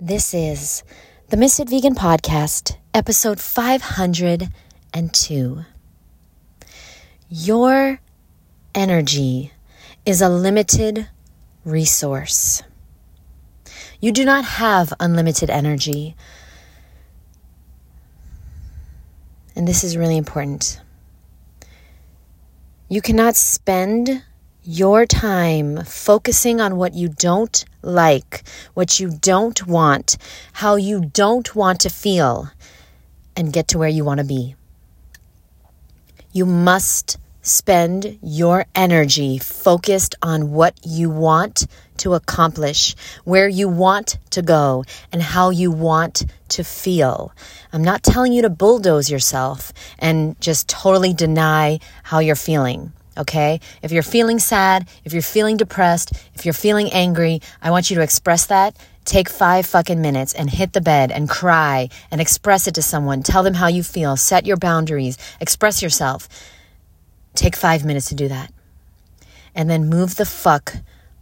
[0.00, 0.84] This is
[1.30, 5.64] the Misfit Vegan Podcast, episode 502.
[7.28, 8.00] Your
[8.76, 9.50] energy
[10.06, 11.08] is a limited
[11.64, 12.62] resource.
[14.00, 16.14] You do not have unlimited energy.
[19.56, 20.80] And this is really important.
[22.88, 24.22] You cannot spend
[24.70, 28.42] your time focusing on what you don't like,
[28.74, 30.18] what you don't want,
[30.52, 32.50] how you don't want to feel,
[33.34, 34.54] and get to where you want to be.
[36.32, 44.18] You must spend your energy focused on what you want to accomplish, where you want
[44.28, 47.32] to go, and how you want to feel.
[47.72, 53.60] I'm not telling you to bulldoze yourself and just totally deny how you're feeling okay?
[53.82, 57.96] If you're feeling sad, if you're feeling depressed, if you're feeling angry, I want you
[57.96, 58.76] to express that.
[59.04, 63.22] Take five fucking minutes and hit the bed and cry and express it to someone.
[63.22, 64.16] Tell them how you feel.
[64.16, 65.16] Set your boundaries.
[65.40, 66.28] Express yourself.
[67.34, 68.52] Take five minutes to do that.
[69.54, 70.74] And then move the fuck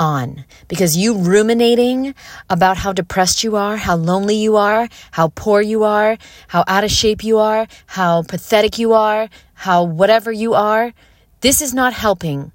[0.00, 2.14] on because you ruminating
[2.48, 6.16] about how depressed you are, how lonely you are, how poor you are,
[6.48, 10.92] how out of shape you are, how pathetic you are, how whatever you are,
[11.40, 12.52] this is not helping.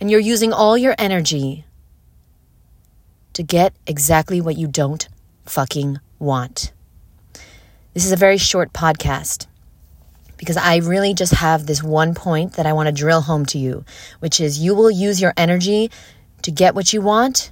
[0.00, 1.64] And you're using all your energy
[3.34, 5.08] to get exactly what you don't
[5.46, 6.72] fucking want.
[7.94, 9.46] This is a very short podcast
[10.36, 13.58] because I really just have this one point that I want to drill home to
[13.58, 13.84] you,
[14.20, 15.90] which is you will use your energy
[16.42, 17.50] to get what you want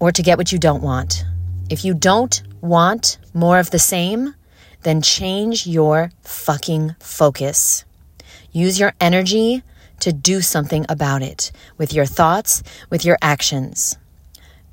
[0.00, 1.24] or to get what you don't want.
[1.68, 4.34] If you don't want more of the same,
[4.82, 7.84] then change your fucking focus.
[8.50, 9.62] Use your energy
[10.00, 13.96] to do something about it with your thoughts, with your actions.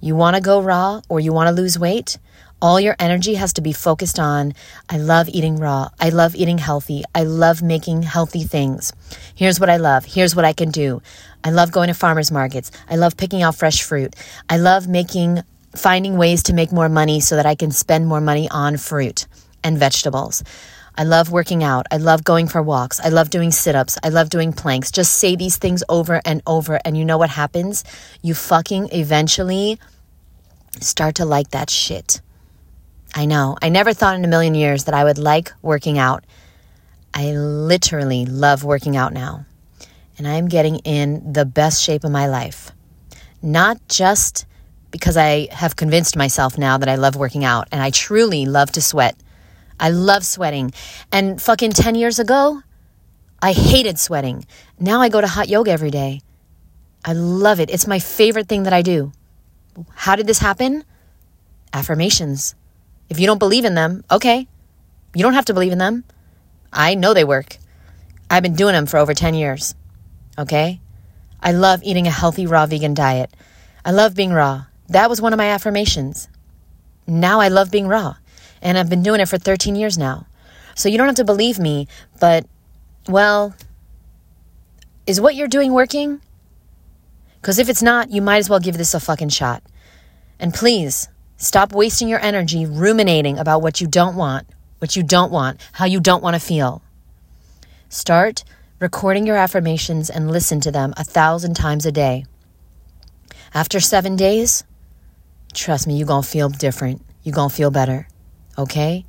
[0.00, 2.18] You want to go raw or you want to lose weight?
[2.62, 4.54] All your energy has to be focused on
[4.88, 5.90] I love eating raw.
[6.00, 7.02] I love eating healthy.
[7.14, 8.92] I love making healthy things.
[9.34, 10.04] Here's what I love.
[10.06, 11.02] Here's what I can do.
[11.44, 12.70] I love going to farmers markets.
[12.88, 14.16] I love picking out fresh fruit.
[14.48, 15.42] I love making
[15.76, 19.26] finding ways to make more money so that I can spend more money on fruit
[19.62, 20.42] and vegetables.
[20.98, 21.86] I love working out.
[21.90, 23.00] I love going for walks.
[23.00, 23.98] I love doing sit ups.
[24.02, 24.90] I love doing planks.
[24.90, 26.80] Just say these things over and over.
[26.84, 27.84] And you know what happens?
[28.22, 29.78] You fucking eventually
[30.80, 32.20] start to like that shit.
[33.14, 33.56] I know.
[33.60, 36.24] I never thought in a million years that I would like working out.
[37.12, 39.46] I literally love working out now.
[40.18, 42.72] And I'm getting in the best shape of my life.
[43.42, 44.46] Not just
[44.90, 48.70] because I have convinced myself now that I love working out and I truly love
[48.72, 49.16] to sweat.
[49.78, 50.72] I love sweating.
[51.12, 52.62] And fucking 10 years ago,
[53.42, 54.46] I hated sweating.
[54.78, 56.22] Now I go to hot yoga every day.
[57.04, 57.70] I love it.
[57.70, 59.12] It's my favorite thing that I do.
[59.94, 60.84] How did this happen?
[61.72, 62.54] Affirmations.
[63.08, 64.48] If you don't believe in them, okay.
[65.14, 66.04] You don't have to believe in them.
[66.72, 67.58] I know they work.
[68.28, 69.74] I've been doing them for over 10 years.
[70.38, 70.80] Okay?
[71.40, 73.30] I love eating a healthy raw vegan diet.
[73.84, 74.64] I love being raw.
[74.88, 76.28] That was one of my affirmations.
[77.06, 78.16] Now I love being raw.
[78.66, 80.26] And I've been doing it for 13 years now.
[80.74, 81.86] So you don't have to believe me,
[82.18, 82.44] but,
[83.06, 83.54] well,
[85.06, 86.20] is what you're doing working?
[87.40, 89.62] Because if it's not, you might as well give this a fucking shot.
[90.40, 94.48] And please, stop wasting your energy ruminating about what you don't want,
[94.80, 96.82] what you don't want, how you don't want to feel.
[97.88, 98.42] Start
[98.80, 102.26] recording your affirmations and listen to them a thousand times a day.
[103.54, 104.64] After seven days,
[105.54, 107.00] trust me, you're going to feel different.
[107.22, 108.08] You're going to feel better
[108.58, 109.04] okay?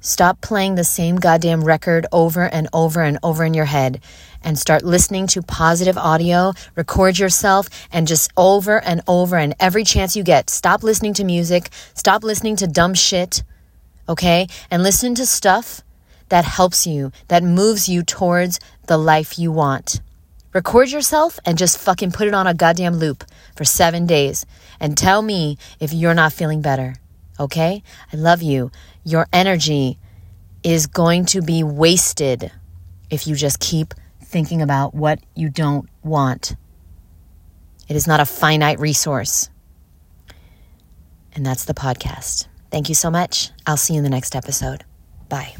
[0.00, 4.02] Stop playing the same goddamn record over and over and over in your head
[4.42, 6.52] and start listening to positive audio.
[6.74, 11.24] Record yourself and just over and over and every chance you get, stop listening to
[11.24, 11.70] music.
[11.94, 13.42] Stop listening to dumb shit,
[14.06, 14.46] okay?
[14.70, 15.80] And listen to stuff
[16.28, 20.02] that helps you, that moves you towards the life you want.
[20.52, 23.24] Record yourself and just fucking put it on a goddamn loop
[23.56, 24.44] for seven days
[24.78, 26.96] and tell me if you're not feeling better.
[27.38, 27.82] Okay?
[28.12, 28.70] I love you.
[29.04, 29.98] Your energy
[30.62, 32.50] is going to be wasted
[33.10, 36.56] if you just keep thinking about what you don't want.
[37.88, 39.50] It is not a finite resource.
[41.34, 42.46] And that's the podcast.
[42.70, 43.50] Thank you so much.
[43.66, 44.84] I'll see you in the next episode.
[45.28, 45.54] Bye.